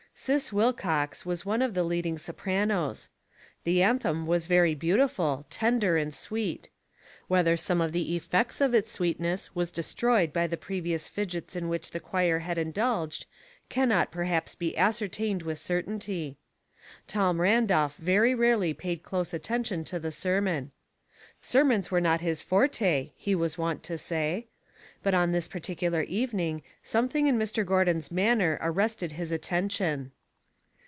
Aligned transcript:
Sis 0.13 0.51
Wilcox 0.51 1.25
was 1.25 1.45
one 1.47 1.61
of 1.61 1.73
the 1.73 1.83
leading 1.85 2.17
sopranos. 2.17 3.09
The 3.63 3.81
anthem 3.81 4.27
was 4.27 4.45
very 4.45 4.75
beautiful, 4.75 5.45
tender, 5.49 5.95
and 5.97 6.11
Bweet. 6.11 6.67
Whether 7.29 7.55
some 7.55 7.79
of 7.81 7.93
the 7.93 8.15
effect 8.17 8.59
of 8.59 8.73
its 8.75 8.91
sweet 8.91 9.21
ness 9.21 9.55
was 9.55 9.71
destroyed 9.71 10.33
by 10.33 10.47
the 10.47 10.57
previous 10.57 11.07
fidgets 11.07 11.55
in 11.55 11.69
which 11.69 11.89
the 11.89 12.01
choir 12.01 12.39
had 12.39 12.57
indulged 12.57 13.25
can 13.69 13.87
not 13.89 14.11
perhaps 14.11 14.53
be 14.53 14.77
ascertained 14.77 15.43
with 15.43 15.57
certainty. 15.57 16.37
Tom 17.07 17.39
Randolph 17.41 17.95
very 17.95 18.35
rarely 18.35 18.73
paid 18.73 19.03
close 19.03 19.33
attention 19.33 19.85
to 19.85 19.97
the 19.99 20.11
sermon. 20.11 20.71
Sermons 21.41 21.89
were 21.89 22.01
not 22.01 22.19
his 22.21 22.41
forte," 22.41 23.11
he 23.15 23.33
was 23.33 23.57
wont 23.57 23.81
to 23.83 23.97
say; 23.97 24.45
but 25.03 25.15
on 25.15 25.31
this 25.31 25.47
particular 25.47 26.03
evening 26.03 26.61
something 26.83 27.25
in 27.25 27.35
Mr. 27.35 27.65
Gordon's 27.65 28.11
manner 28.11 28.59
arrested 28.61 29.13
his 29.13 29.31
attention. 29.31 30.11